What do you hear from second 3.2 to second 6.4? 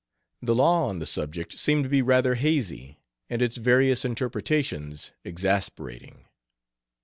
and its various interpretations exasperating.